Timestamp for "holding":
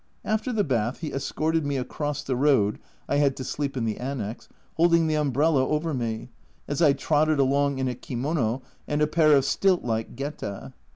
4.73-5.05